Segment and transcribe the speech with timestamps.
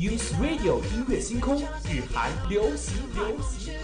[0.00, 3.77] Use Radio 音乐星空，日韩流行流行。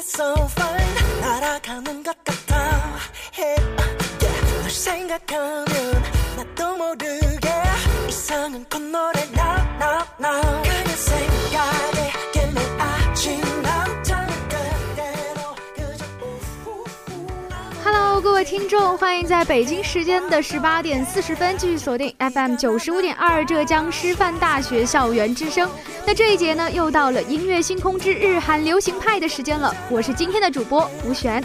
[0.00, 2.98] So fine 날아가는 것 같아.
[3.34, 3.56] Hey,
[4.22, 4.62] yeah.
[4.62, 5.66] 널 생각하면
[6.36, 7.48] 나도 모르게
[8.08, 9.20] 이상한 콧노래
[10.20, 11.97] now 그냥 생각
[18.48, 25.70] 听众，欢迎在北京时间的十八点四十分继续锁定 FM 九十五点二浙江师范大学校园之声。
[26.06, 29.76] 那这一节呢，又到了音乐星空之日韩流行派的时间了。
[29.90, 31.44] 我是今天的主播吴璇。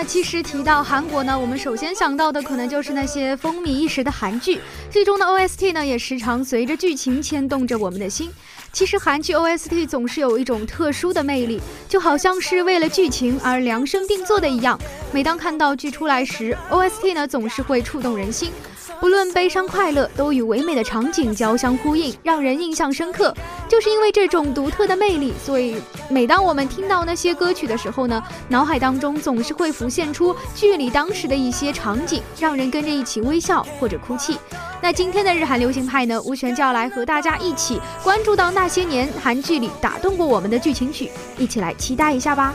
[0.00, 4.60] 那其实提到韩国呢，我们首先想到的可能就是那些风靡一时的韩剧，
[4.92, 8.30] 剧中的 OST 呢，也时常随着剧情牵动着我们的心。
[8.72, 14.78] 其实韩剧 OST 总是有一种特殊的魅力，就好像是为了剧情而量身定做的一样。
[15.10, 18.52] 每当看到剧出来时，OST 呢总是会触动人心，
[19.00, 23.32] 不论悲伤快乐，都与唯美的场景交相呼应，让人印象深刻。
[23.68, 25.76] 就是因为这种独特的魅力，所以
[26.08, 34.36] 每当我们听到那些歌曲的时候呢，脑海当中总是会浮现出剧里当时的一些场景，让人跟着一起微笑或者哭泣。
[34.80, 42.54] 那今天的日韩流行派呢，吴璇就要来和大家一起关注到那些年韩剧里打动过我们的剧情曲，一起来期待一下吧。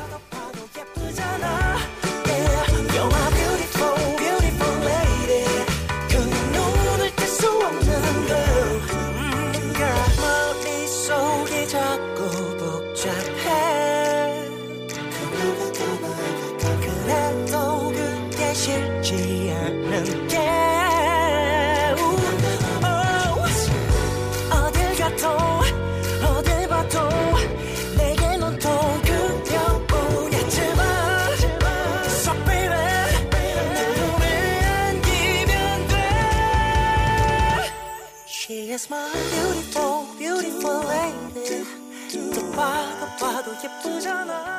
[43.44, 44.53] 봐도 예쁘잖아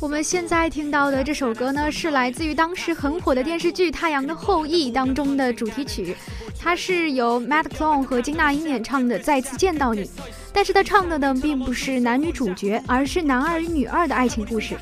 [0.00, 6.14] 我们现在听到的这首歌呢，是来自于当时很火的电视剧《太阳的后裔》当中的主题曲，
[6.60, 10.04] 它是由 Matt Clone 和金娜英演唱的《再次见到你》，
[10.52, 14.76] 但是他唱的呢，并不是男女主角，而是男二与女二的爱情故事。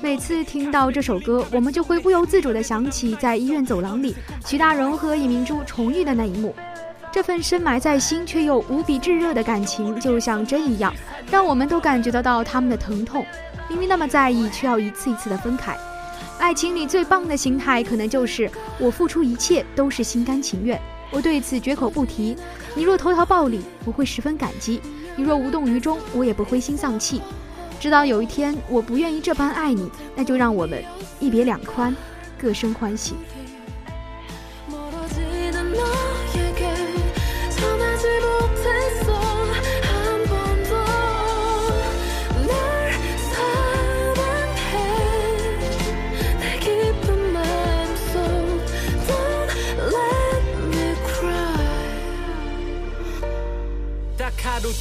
[0.00, 4.14] 每次听到这首歌，我们就会不由自主地想起在医院走廊里，
[4.46, 6.54] 徐大荣和尹明珠重遇的那一幕。
[7.14, 10.92] 这份深埋在心却又无比炙热的感情，就像针一样，
[11.30, 13.24] 让我们都感觉得到他们的疼痛。
[13.68, 15.76] 明明那么在意，却要一次一次的分开。
[16.40, 18.50] 爱情里最棒的心态，可能就是
[18.80, 20.76] 我付出一切都是心甘情愿，
[21.12, 22.36] 我对此绝口不提。
[22.74, 24.80] 你若投桃报李，我会十分感激；
[25.14, 27.22] 你若无动于衷，我也不灰心丧气。
[27.78, 30.82] 直到有一天我不愿意这般爱你，那就让我们
[31.20, 31.94] 一别两宽，
[32.36, 33.14] 各生欢喜。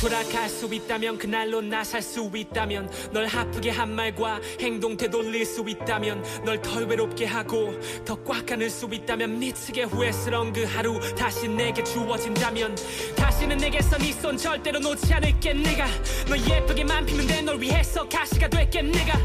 [0.03, 5.63] 돌아갈 수 있다면 그날로 나 살 수 있다면 널 아프게 한 말과 행동 되돌릴 수
[5.65, 7.73] 있다면 널 덜 외롭게 하고
[8.03, 12.75] 더 꽉 안을 수 있다면 미치게 후회스러운 그 하루 다시 내게 주어진다면
[13.15, 15.85] 다시는 내게서 네 손 절대로 놓지 않을게 내가
[16.27, 19.17] 너 예쁘게만 피면 돼 널 위해서 가시가 될게 내가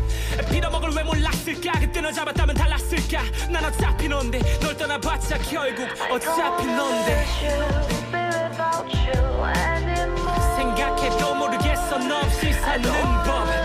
[0.50, 1.72] 빌어먹을 왜 몰랐을까?
[1.80, 3.22] 그때 널 잡았다면 달랐을까?
[3.50, 8.17] 난 어차피 넌데 널 떠나봤자 결국 어차피 넌데
[10.55, 12.91] 생각해도 모르겠어 너 없이 사는
[13.23, 13.56] 법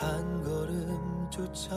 [0.00, 1.74] 한 걸음조차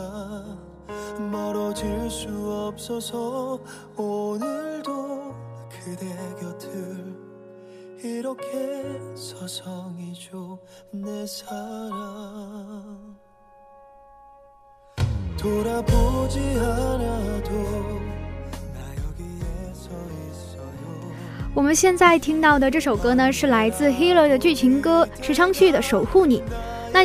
[1.32, 2.30] 멀어질 수
[2.68, 3.60] 없어서
[3.96, 5.36] 오늘도
[5.70, 6.06] 그대
[6.40, 7.16] 곁을
[8.04, 10.60] 이렇게 서성이죠
[10.92, 13.16] 내 사랑
[15.38, 17.52] 돌아보지 않아도
[18.74, 19.90] 나 여기에 서
[20.30, 21.12] 있어요
[21.54, 26.42] 我们现在听到的这首歌呢，是来自 Healer 的剧情歌池昌旭的《守护你》。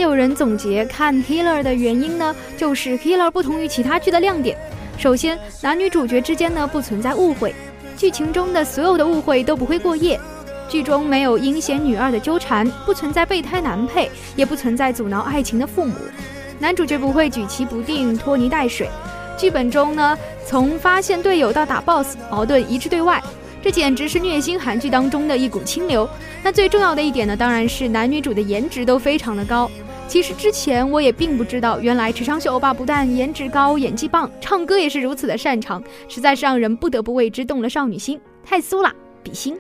[0.02, 4.58] 有人总结看 Healer 的原因呢，就是 Healer 不同于其他剧的亮点。
[4.98, 7.54] 首先，男女主角之间呢不存在误会，
[7.96, 10.20] 剧情中的所有的误会都不会过夜。
[10.68, 15.96] 剧中没有阴险女二的纠缠，不存在备胎男配，也不存在阻挠爱情的父母。
[16.60, 18.88] 男主角不会举棋不定、拖泥带水。
[19.38, 23.24] 剧本中呢，从发现队友到打 BOSS，矛盾一致对外，
[23.64, 26.08] 这简直是虐心韩剧当中的一股清流。
[26.44, 29.72] 那最重要的一点呢，当然是男女主的颜值都非常的高。
[30.10, 38.20] 其实之前我也并不知道，原来池昌秀欧巴不但颜值高、演技棒，唱歌也是如此的擅长，实在是让人不得不为之动了少女心。
[38.44, 39.56] 太酥了，比心。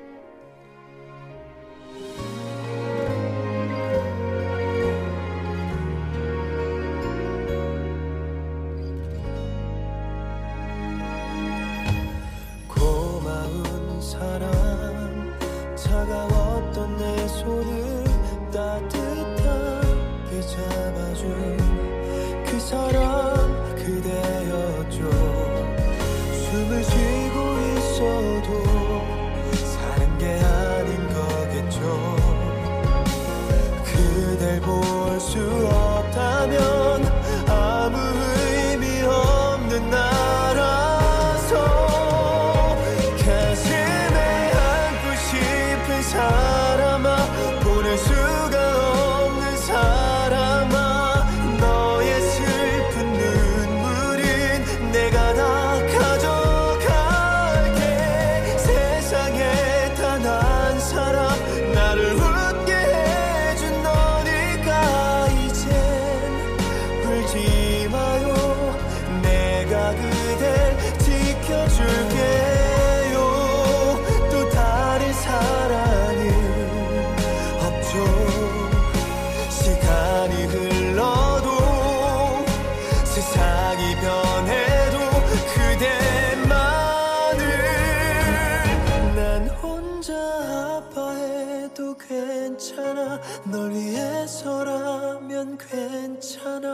[93.51, 96.68] 널 위해서라면 괜찮아.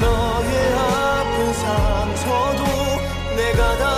[0.00, 2.64] 너의 아픈 상처도
[3.36, 3.95] 내가 다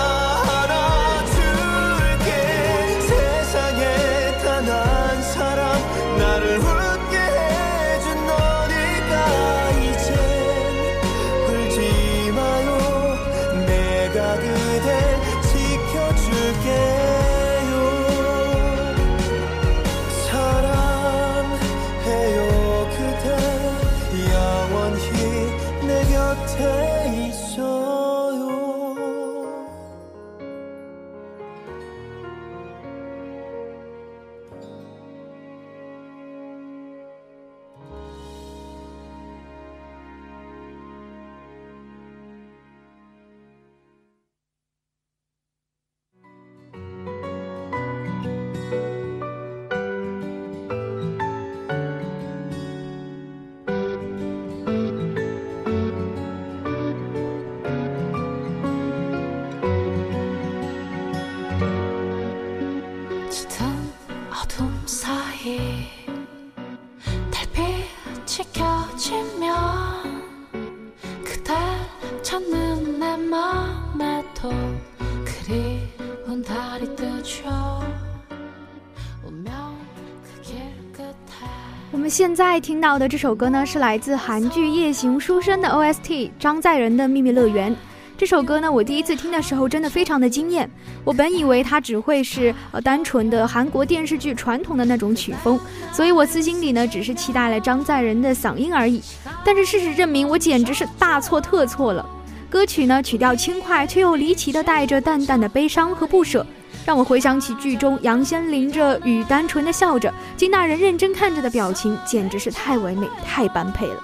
[82.18, 87.72] 现在听到的这首歌呢，是来自韩剧《夜行书生》的 OST 张在仁的《秘密乐园》。
[88.16, 90.68] 这首歌呢，我第一次听的时候真的非常的惊艳。
[91.04, 95.60] 我本以为它只会是呃单纯的韩国电视剧传统的那种曲风，
[95.92, 99.00] 所以我私心里呢只是期待了张在仁的嗓音而已。
[99.44, 102.04] 但是事实证明，我简直是大错特错了。
[102.50, 106.44] 歌曲呢曲调轻快，却又离奇的带着淡淡的悲伤和不舍，
[106.88, 114.02] 让我回想起剧中杨先淋着雨单纯的笑着，金大人认真看着的表情，简直是太唯美、太般配了。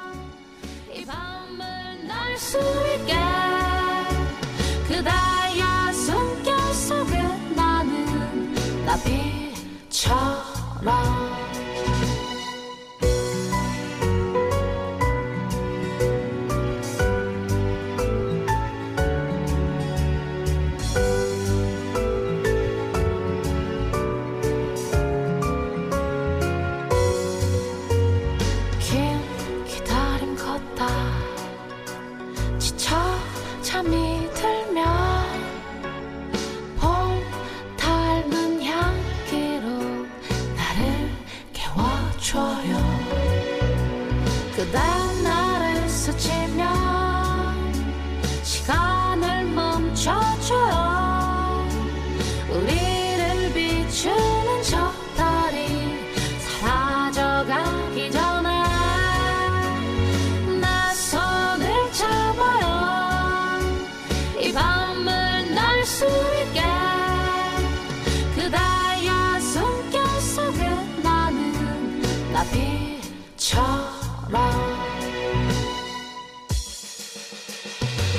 [72.34, 74.32] 나비처럼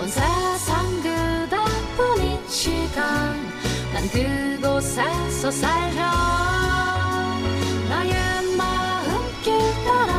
[0.00, 3.36] 온 세상 그대뿐인 시간
[3.94, 6.00] 난 그곳에서 살죠
[7.88, 8.12] 나의
[8.56, 10.12] 마음길 따라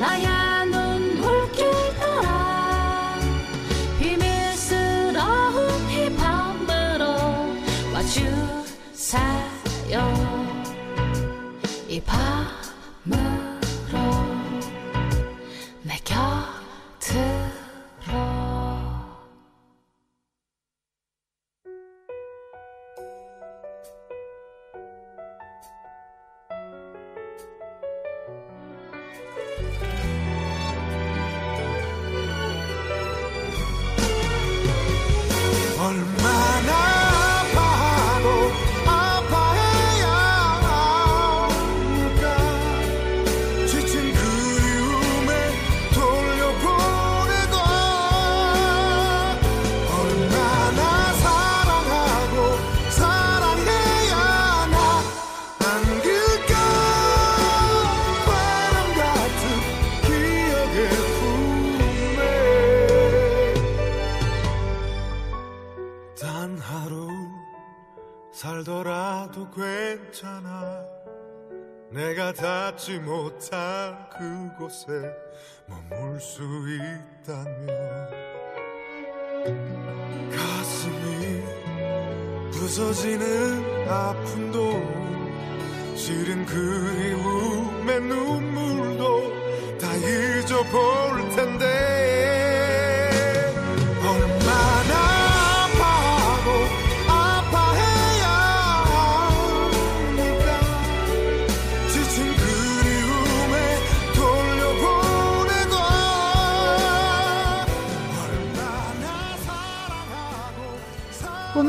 [0.00, 0.35] 나의
[70.16, 70.82] 괜찮아.
[71.90, 74.90] 내가 닿지 못한 그곳에
[75.66, 76.42] 머물 수
[77.22, 77.66] 있다면.
[80.30, 81.42] 가슴이
[82.50, 84.72] 부서지는 아픔도
[85.94, 91.95] 시린 그리움의 눈물도 다 잊어볼 텐데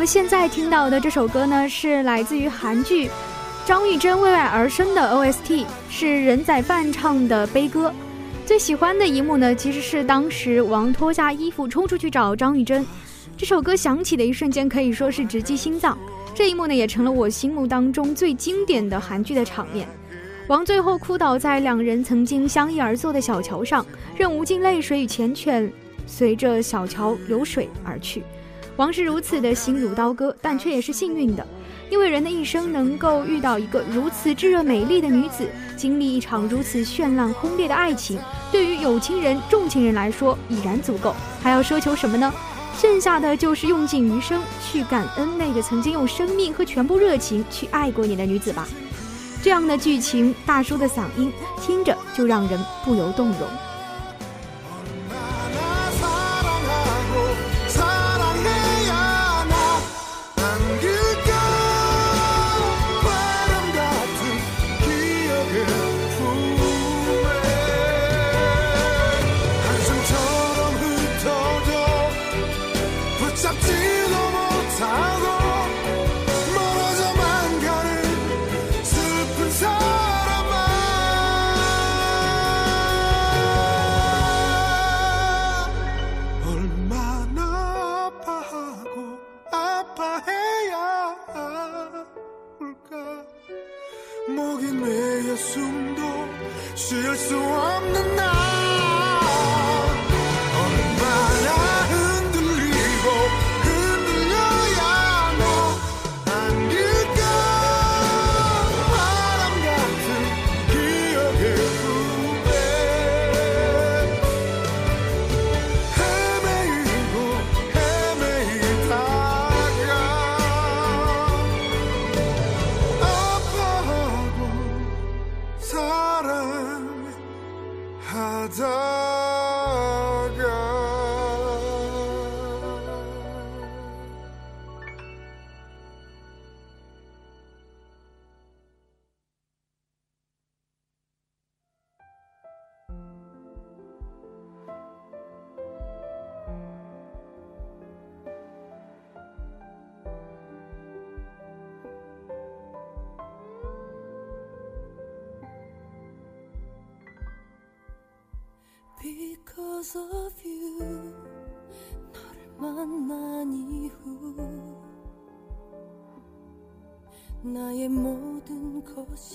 [0.08, 3.10] 现在听到的这首歌呢，是来自于韩剧
[3.66, 7.94] 张玉珍为爱而生的 OST，是任宰范唱的悲歌。
[8.46, 12.86] 最喜欢的一幕呢，其实是当时王脱下衣服冲出去找张玉珍，
[13.36, 15.98] 这首歌响起的一瞬间可以说是直击心脏。
[16.34, 19.86] 这一幕呢，也成了我心目当中最经典的韩剧的场面。
[20.48, 23.86] 王最后哭倒在两人曾经相依而坐的小桥上，
[24.16, 25.70] 任无尽泪水与缱绻
[26.06, 28.24] 随着小桥流水而去。
[28.78, 31.46] 王是如此的心如刀割，但却也是幸运的，
[31.90, 38.20] 因为人的一生能够遇到一个如此炙热美丽的女子，经历一场如此绚烂轰烈的爱情，
[38.52, 42.32] 对于有情人、重情人来说已然足够，还要奢求什么呢？
[42.78, 48.68] 剩下的就是用尽余生去感恩那个曾经用生命和全部热情去爱过你的女子吧。
[49.42, 53.67] 这样的剧情，大叔的嗓音听着就让人不由动容。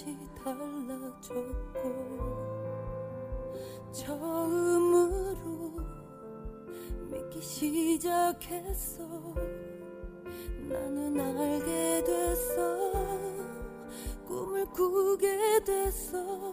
[0.03, 1.81] 것이 달라졌고
[3.93, 5.37] 처음으로
[7.11, 9.05] 믿기 시작했어.
[10.69, 12.93] 나는 알게 됐어.
[14.27, 16.51] 꿈을 꾸게 됐어.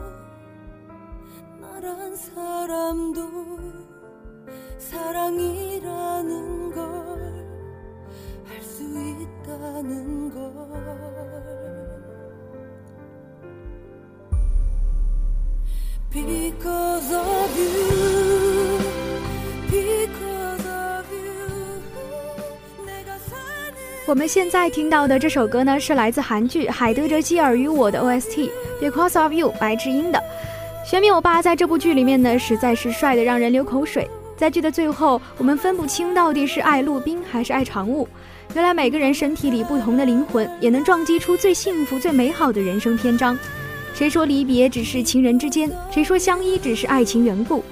[1.59, 3.19] 나란 사람도
[4.77, 6.71] 사랑이라는
[8.45, 8.83] 걸알수
[9.21, 11.78] 있다는 걸
[16.11, 18.79] Because of you,
[19.69, 21.83] Because of you
[24.07, 28.49] 我们现在听到的这首歌呢，是来自韩剧《海德哲基尔与我》的 OST
[28.91, 30.19] 《Because of You》白智英的。
[30.83, 34.09] 玄冥欧巴在这部剧里面呢，实在是帅的让人流口水。
[34.35, 38.09] 在剧的最后，我们分不清到底是爱陆冰还是爱常务。
[38.55, 43.37] 原来每个人身体里不同的灵魂，也能撞击出最幸福、最美好的人生篇章。
[43.93, 45.69] 谁说离别只是情人之间？
[45.91, 47.63] 谁说相依只是爱情缘故？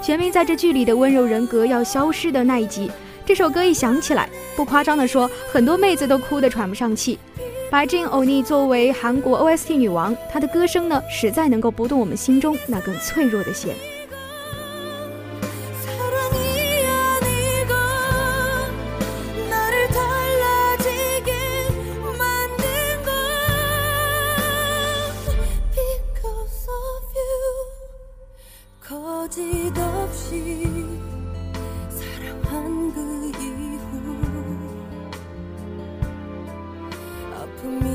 [0.00, 2.90] 玄冥在这剧里的温柔人格要消失的那一集，
[3.26, 7.18] 这首歌一响起来，不夸张的说，很多妹子都哭得喘不上气。
[7.70, 13.74] 白智英欧尼作为韩国 OST 女王，她的歌声呢，实在能够拨动我们心中那根脆弱的弦。
[37.64, 37.93] for me.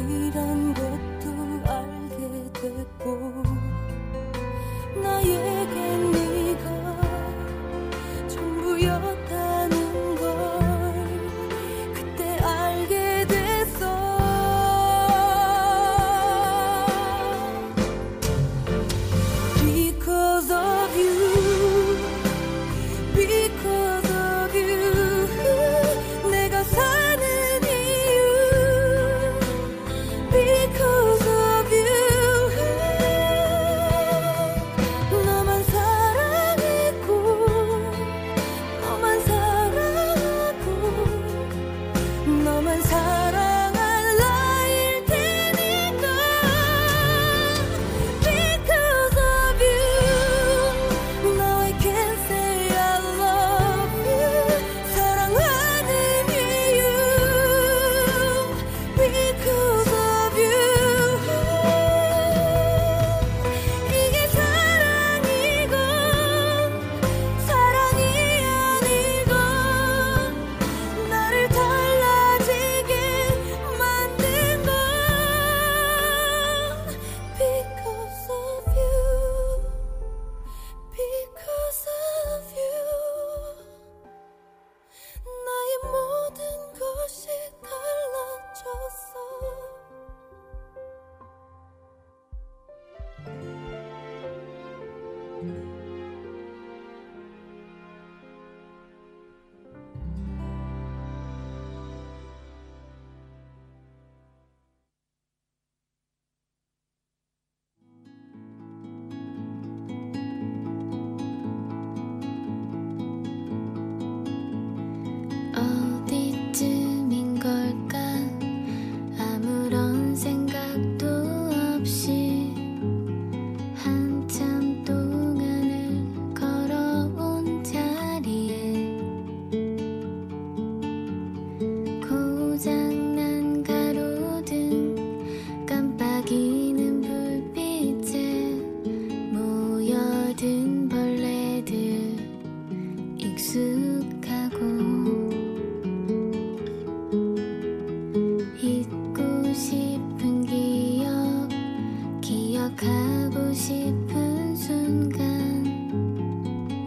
[152.98, 155.22] 기억하고 싶은 순간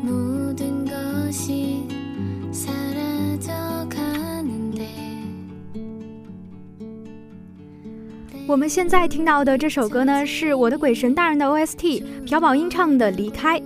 [0.01, 1.87] 모든 것이
[2.51, 4.85] 사라져 가는데
[8.47, 13.59] 我们现在听到的这首歌呢，是我的鬼神大人的 OST，朴宝英唱的《离开》。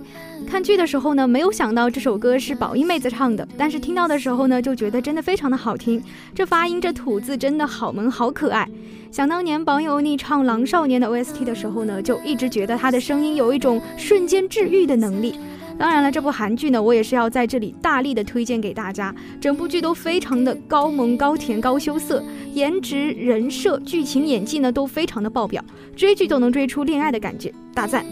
[0.46, 6.02] 看剧的时候呢，没有想到这首歌是宝英妹子唱的，但是听到的时候呢，就觉得真的非常的好听。
[6.34, 8.68] 这发音，这吐字真的好萌，好可爱。
[9.11, 15.39] 想当年榜友逆唱《狼少年》的 OST 的时候呢，就一直觉得他的声音有一种瞬间治愈的能力。
[15.79, 19.13] 当然了，这部韩剧呢，我也是要在这里大力的推荐给大家。
[19.39, 25.63] 整部剧都非常的高萌、高甜、高羞涩，颜值、人设、剧情、演技呢都非常的爆表，
[25.95, 28.03] 追剧都能追出恋爱的感觉，大赞！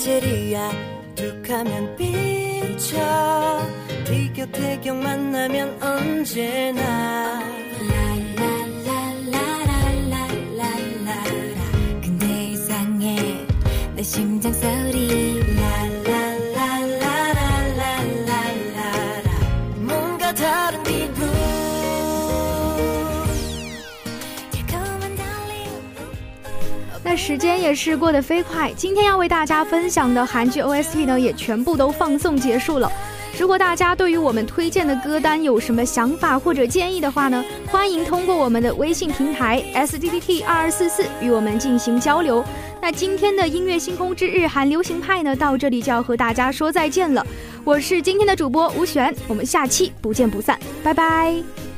[0.00, 0.72] 과제리야
[1.14, 2.96] 툭하면 삐쳐
[4.06, 7.40] 티격태격 만나면 언제나.
[9.28, 11.24] 라라라라라라라.
[12.00, 13.46] 근데 이상해.
[13.94, 14.66] 내 심장 소
[27.16, 32.90] 时间也是过得飞快，今天要为大家分享的韩剧 OST 呢，也全部都放送结束了。
[33.38, 42.44] 如果大家对于我们推荐的歌单有什么想法或者建议的话呢，欢迎通过我们的微信平台 S D T T 二二四四与我们进行交流。
[42.82, 47.24] 那今天的音乐星空之日韩流行派呢，到这里就要和大家说再见了。
[47.64, 51.69] 我是今天的主播吴璇，我们下期不见不散，拜拜。